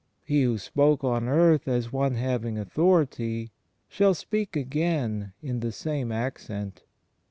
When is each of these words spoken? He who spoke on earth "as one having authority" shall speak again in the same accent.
He 0.25 0.41
who 0.41 0.57
spoke 0.57 1.03
on 1.03 1.27
earth 1.27 1.67
"as 1.67 1.93
one 1.93 2.15
having 2.15 2.57
authority" 2.57 3.51
shall 3.87 4.15
speak 4.15 4.55
again 4.55 5.33
in 5.43 5.59
the 5.59 5.71
same 5.71 6.11
accent. 6.11 6.85